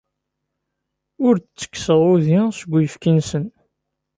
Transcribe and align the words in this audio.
Ur 1.27 1.35
d-ttekkseɣ 1.37 1.99
udi 2.11 2.39
seg 2.57 2.69
uyefki-nsen. 2.75 3.45